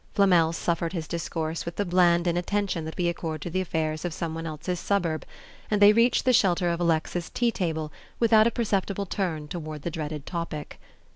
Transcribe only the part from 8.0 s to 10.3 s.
without a perceptible turn toward the dreaded